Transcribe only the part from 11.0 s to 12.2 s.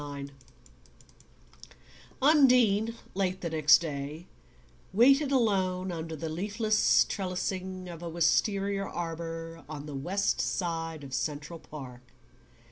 of the Central Park.